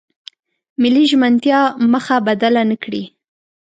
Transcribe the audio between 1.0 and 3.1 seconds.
ژمنتیا مخه بدله نکړي.